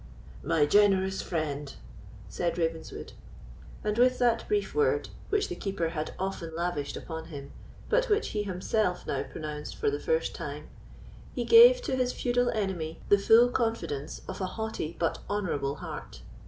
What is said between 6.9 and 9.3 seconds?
upon him, but which he himself now